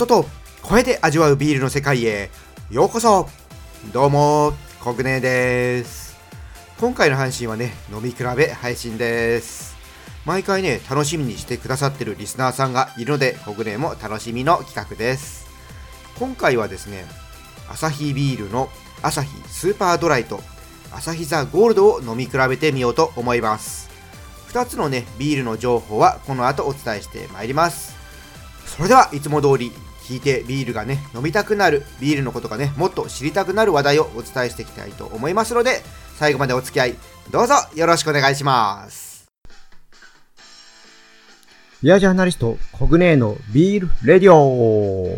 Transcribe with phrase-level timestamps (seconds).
[0.00, 0.24] 音と
[0.62, 2.30] 声で味わうビールの世界へ。
[2.70, 3.28] ようこそ。
[3.92, 6.16] どうもコグネです。
[6.78, 9.76] 今回の配信はね飲み比べ配信です。
[10.24, 15.46] 毎回ね楽しみにしてくださってるリスナーさんがいるのでコグネも楽しみの企画です。
[16.18, 17.04] 今回はですね
[17.68, 18.70] アサヒビールの
[19.02, 20.40] アサヒスーパードライと
[20.94, 23.90] アサヒザゴールドを飲み比べてみようと思います。
[24.48, 28.00] 2つのねビールの情報はこの後お伝えしてまいります。
[28.64, 29.72] それではいつも通り
[30.10, 35.82] 聞いてビールがね飲みたくなるビールのことがねもっと知りたくなる話題をお伝えしていきたいと思いますので
[36.16, 36.94] 最後までお付き合い
[37.30, 39.30] どうぞよろしくお願いします。
[41.80, 45.16] ビアジャーナリストコグネーのビールレディオ。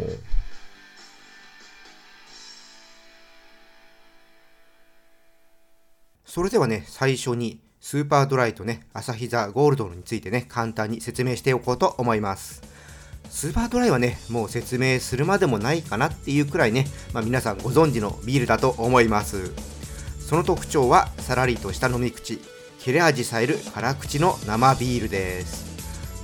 [6.24, 12.62] それではね最初にスーパードライとねアサヒザゴールドについてね簡単に説明しておこうと思います
[13.32, 19.52] スーパードライはね、もう説明するまでもないかなっていうくらいね、まあ、皆さんご存知のビールだと思います。
[20.20, 22.38] その特徴は、さらりとした飲み口、
[22.78, 25.64] 切れ味さえる辛口の生ビールです。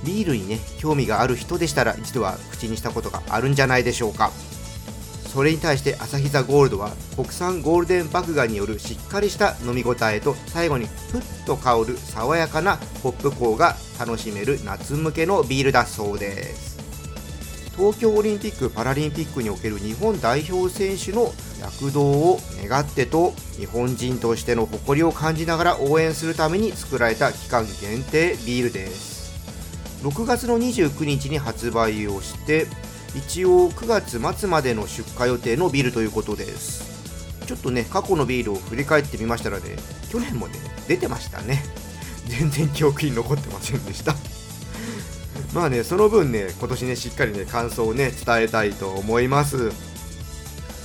[0.05, 4.31] ビールにね、興味がある人でしたら一度は口にしたことがあるんじゃないでしょうか。
[5.33, 16.78] それに対してアサヒザゴールドは国産ゴールデン麦芽によるしっかりした飲み応えと最後にふっと香る爽やかなポップコーが楽しめる夏向けのビールだそうです
[17.79, 29.31] 東京オリンピック・パラリンピックにおける日本代表選手の躍動を願ってと日本人としての誇りを感じながら応援するために作られた期間限定ビールです。
[30.03, 32.67] 6月の29日に発売をして
[33.15, 36.83] 一応9月末までの出荷予定のビールということです。
[37.45, 39.77] ちょっとね過去のビールを振り返ってみましたらね
[40.09, 40.55] 去年もね
[40.89, 41.63] 出てましたね。
[42.27, 44.13] 全然記憶に残ってませんでした。
[45.53, 49.71] まあね、その分ね、今年ね、しっかりね、感想をね、伝えたいと思います。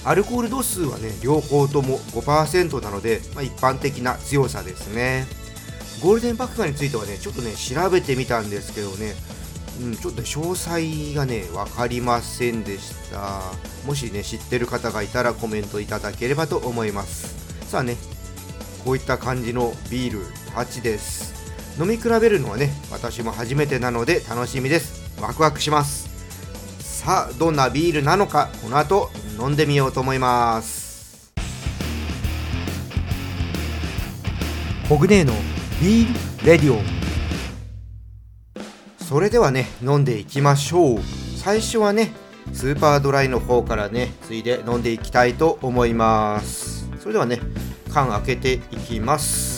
[0.05, 5.27] アルコール度数はね、両方とも5%なので、まあ、一般的な強さですね。
[6.03, 9.15] ゴールデンバックについてはね、ちょっとね、調べてみたんですけどね、
[9.81, 13.41] うん、ちょっと詳細がね、分かりませんでした。
[13.87, 17.35] もしね、知ってる方がいたらコメントいただければと思います。
[17.71, 17.97] さあね、
[18.85, 21.44] こういった感じのビール8です。
[21.79, 25.21] 飲み比べるのはね私も初めてなので楽しみです。
[25.21, 26.09] ワクワクします。
[26.79, 31.33] さあどんなビールなのかこの後飲んでみようと思います。
[34.89, 35.33] コグネーの
[35.81, 36.79] ビールレディオ
[39.03, 40.99] それではね飲んでいきましょう。
[41.37, 42.13] 最初はね
[42.53, 46.89] スーパードライの方からねついで飲んでいきたいと思います。
[47.01, 47.41] それではね
[47.93, 49.54] 缶開けていきます。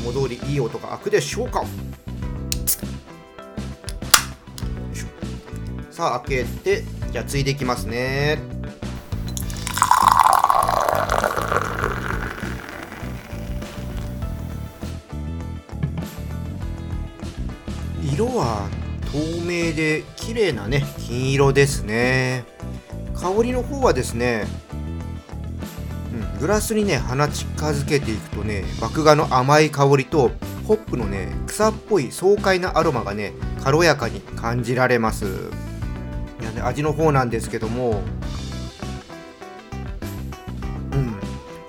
[0.00, 1.64] も通りいい音が開くでしょうか？
[5.90, 8.38] さあ開けてじゃあついでいきますね。
[18.02, 18.68] 色は
[19.12, 22.44] 透明で綺麗なね金色ですね。
[23.14, 24.46] 香りの方はですね
[26.40, 30.30] グラスにね鼻近づけていくとね麦芽の甘い香りと
[30.66, 35.26] ホップのね草っぽい爽快なアロマがね軽やかに感じられます。
[36.40, 38.02] いや、ね、味の方なんですけども
[40.92, 41.20] うん。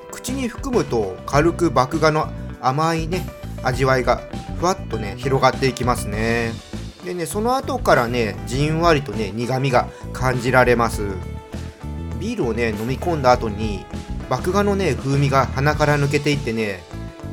[0.10, 2.31] 口に含むと軽く麦芽の
[2.62, 3.28] 甘いね
[3.64, 4.22] 味わいが
[4.58, 6.54] ふわっとね広がっていきますね。
[7.04, 11.02] でねその後からねじんわりとね苦みが感じられます。
[12.22, 13.86] ビールをね飲み込んだ後に
[14.31, 16.81] 麦芽のね風味が鼻から抜けていってね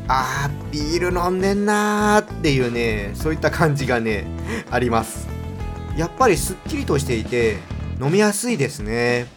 [0.09, 4.27] あービール飲んでんなーっていうねそういった感じがね
[4.69, 5.29] あります。
[5.97, 7.59] やっぱりすっきりとしていて
[8.01, 9.29] 飲みやすいですね。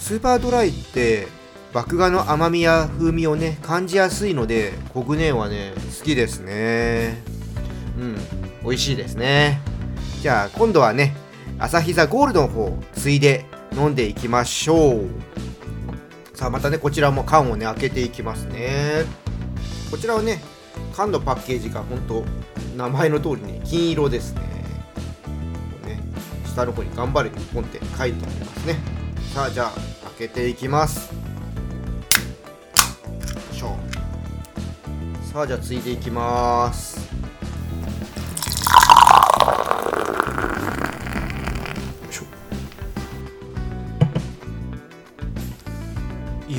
[0.00, 1.28] スーパードライって
[1.72, 7.22] 麦芽の甘みや風味をね感じやすいのでコグネはね好きですね。
[7.98, 8.16] うん
[8.64, 9.60] 美味しいですね。
[10.22, 11.14] じゃあ今度はね
[11.60, 15.08] アサヒザゴールドの方ついで飲んでいきましょう。
[16.40, 19.04] さあまたねこちらも缶をね開けていきますね。
[19.90, 20.40] こちらはね
[20.94, 22.24] 缶のパッケージが本当
[22.78, 24.40] 名前の通りね金色ですね。
[25.84, 26.00] ね
[26.46, 28.78] 下の方に頑張れ日本って書いてありますね。
[29.34, 29.72] さあじゃあ
[30.16, 31.12] 開けていきます。
[31.12, 31.20] よ
[33.52, 33.76] いしょ。
[35.30, 37.06] さあじゃあついていきます。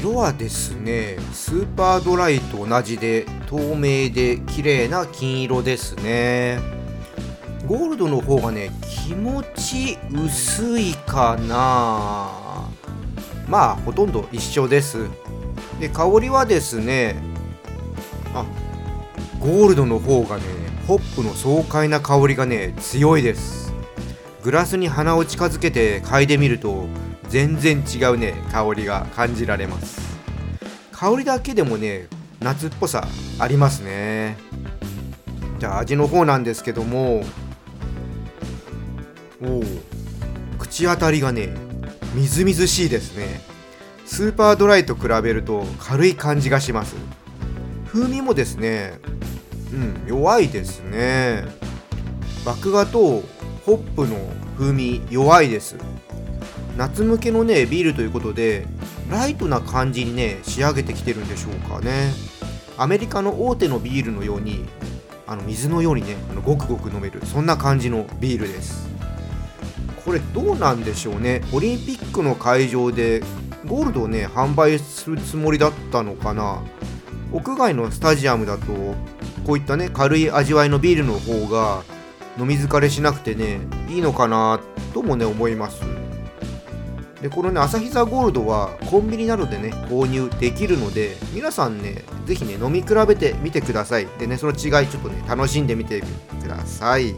[0.02, 6.60] 色はですねスーパードライと同じで透明で綺麗な金色ですね。
[7.68, 8.72] ゴールドの方がね
[9.06, 12.68] 気持ち薄いかな。
[13.48, 15.06] まあほとんど一緒です。
[15.80, 17.22] で香りはですね
[18.34, 18.44] あ
[19.40, 20.44] ゴールドの方がね
[20.88, 23.72] ホップの爽快な香りがね強いです。
[24.42, 26.88] グラスに鼻を近づけて嗅いでみると
[27.32, 30.02] 全然違うね香りが感じられます。
[30.92, 32.08] 香りだけでもね
[32.42, 33.08] 夏っぽさ
[33.40, 34.38] ありますね。
[35.58, 37.24] じゃあ味の方なんですけども
[39.42, 39.64] おお
[40.60, 41.56] 口当たりがね
[42.14, 43.40] みずみずしいですね。
[44.06, 46.96] スーパードライと比べると軽い感じがします。
[47.88, 49.00] 風味もですね
[49.72, 51.46] うん弱いですね。
[52.46, 53.24] 麦芽と
[53.66, 54.18] ホップの
[54.58, 55.78] 風味弱いです。
[56.78, 58.66] 夏向けのねビールということで
[59.10, 62.14] ライトな感じにね仕上げてきてるんでしょうかね。
[62.78, 64.66] アメリカの大手のビールのように
[65.28, 68.90] あの水のようにねあのごくごく飲めるそんな感じのビールです。
[70.04, 71.42] これどうなんでしょうね。
[71.54, 73.22] オリンピックの会場で
[73.68, 76.64] ゴールドをね販売するつもりだったのかな。
[77.32, 78.66] 屋外のスタジアムだと
[79.46, 81.84] こういったね軽い味わいのビールの方が
[82.40, 83.60] 飲み疲れしなくてね
[83.90, 84.60] いいのかな
[84.94, 86.01] ともね思います。
[87.22, 94.08] でこのね朝日ザゴールドはコンビニなどでね購入できるので皆さんね是非ね飲み比べてみてください。
[94.18, 96.02] でねその違いちょっとね楽しんでみて
[96.42, 97.14] ください。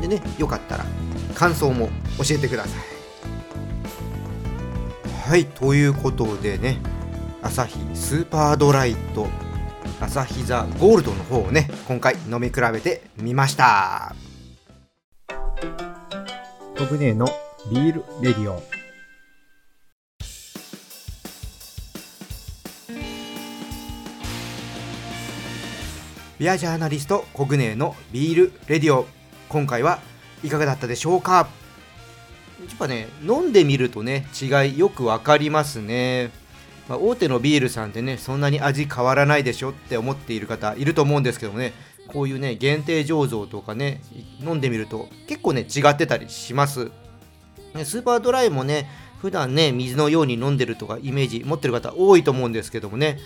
[0.00, 0.86] でねよかったら
[1.34, 2.80] 感想も教えてください。
[5.28, 6.78] はいということでね
[7.42, 9.28] 朝日スーパードライと
[10.00, 14.14] 朝日ザゴールドの方をね今回飲み比べてみました。
[16.78, 17.28] コグネの
[17.70, 18.73] ビールレディオ。
[26.44, 29.06] ビアジャーナリストコグネのビールレディオ。
[29.48, 30.00] 今回は
[30.42, 31.48] いかがだったでしょうか？
[32.60, 36.32] やっぱね飲んでみるとね違いよくわかりますね、
[36.86, 41.72] まあ、大手のビールさんってねそんなに味変わらないでしょって思っている方いると思うんですけどもね
[42.08, 44.02] こういうね限定醸造とかね
[44.40, 46.90] 飲んでみると結構ね違ってたりします。
[47.84, 53.18] スーパードライもね普段ね水のように飲んでるとかイメージ持ってる方多いと思うんですけどもね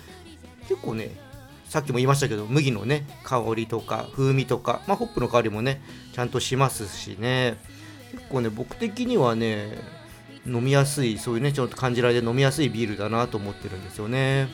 [0.68, 1.26] 結構ね
[1.68, 5.82] さっきも言いましたけど麦のね香りとか風味とか、まあ、ホップの香りもね
[6.14, 7.56] ちゃんとしますしね。
[8.10, 9.76] 結構ね僕的にはね
[10.46, 14.48] 飲みやすいそういうねちょっと感じられて飲みやすいビールだなと思ってるんですよね。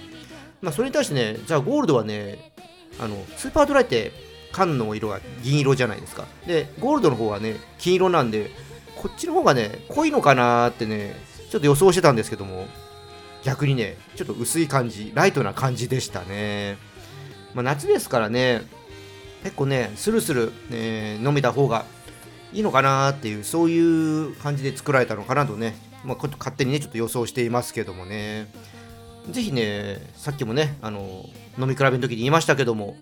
[0.61, 2.52] まあそれに対してねじゃあゴールドはね
[2.99, 4.10] あのスーパードライって
[4.50, 6.26] 缶の色が銀色じゃないですか。
[6.46, 8.50] でゴールドの方はね金色なんで
[8.96, 11.14] こっちの方がね濃いのかなってね
[11.50, 12.67] ちょっと予想してたんですけども
[13.44, 16.76] 逆にねちょっと薄い感じライトな感じでしたね。
[17.54, 18.62] まあ、夏ですからね
[19.42, 21.84] 結構ねスルスル、えー、飲めた方が
[22.52, 28.48] いいのかなっていうそういう感じで作られたのかなとね、まあ、勝手にねちょっと予想していますけどもね。
[29.30, 31.24] 是非ねさっきもねあの
[31.58, 32.96] 飲み比べの時に言いましたけども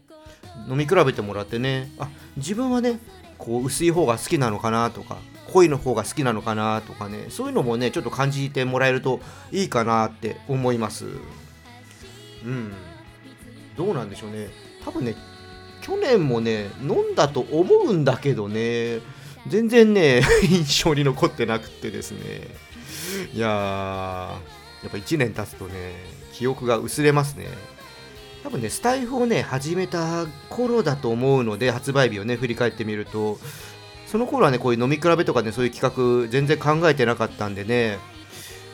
[0.68, 3.00] 飲み比べてもらってねあ自分はね
[3.38, 5.18] こう薄い方が好きなのかなとか
[5.52, 11.06] 濃いの方が好きなのかなとかねそういうのもねちょっと感じてもらえるといいかなって思います。
[12.44, 12.72] うん。
[13.76, 14.48] どうなんでしょうね。
[14.84, 15.14] 多分ね
[15.80, 19.00] 去年もね飲んだと思うんだけどね
[19.48, 22.48] 全然ね 印象に残ってなくてですね。
[23.34, 24.38] いや
[24.82, 25.94] やっぱ1年経つとね
[26.32, 27.46] 記憶が薄れますね。
[28.42, 33.38] 多分ねスタイフをね始めた頃だと思うので発売日をね振り返ってみると
[34.06, 37.98] その頃はねこういう飲み比べとかねそういう企画全然考えてなかったんでね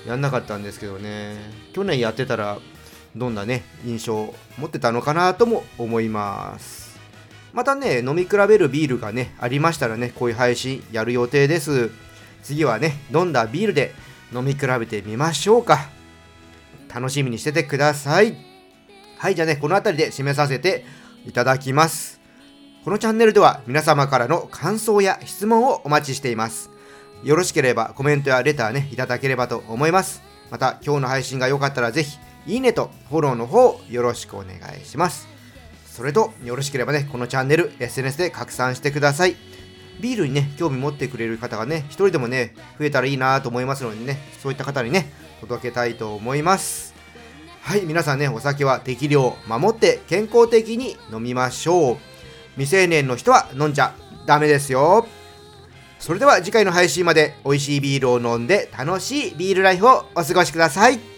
[0.07, 1.37] やんなかったんですけどね。
[1.73, 2.59] 去年やってたら
[3.17, 6.99] どんなね印象を持ってたのかなとも思います。
[7.53, 11.91] またね飲み比べるビールがねありましたらねこういう配信やる予定です。
[12.43, 13.95] 次はね飲んだビールで
[14.33, 15.88] 飲み比べてみましょうか。
[16.95, 18.37] 楽しみにしててください。
[19.19, 20.85] はいじゃあねこの辺りで締めさせて
[21.27, 22.21] いただきます。
[22.85, 26.71] このチャンネルでは皆様からの感想や質問をお待ちしています。
[27.25, 30.23] よろしければコメントやレターねいただければと思います。
[30.50, 35.28] また今日の配信が良かったらぜひいいねとフォローの方よろしくお願いします。
[35.85, 39.37] それとよろしければね、このチャンネル SNS で拡散してください。
[40.00, 45.12] ビールにね、興味持ってくれる方がね、一人でもね、増えたらいいなと思いますのでね、そういった方にね、
[45.43, 46.95] 届けたいと思います。
[47.61, 51.97] はい、皆さんね、お酒は適量守って健康的に飲みましょう。
[52.55, 53.93] 未成年の人は飲んじゃ
[54.25, 55.07] ダメですよ。
[55.99, 61.18] それでは次回の配信まで美味しいビールを飲んで楽しいビールライフをお過ごしください。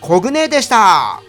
[0.00, 1.20] コグネでした。